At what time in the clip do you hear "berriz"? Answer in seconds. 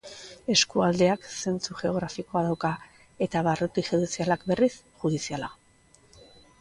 4.53-4.73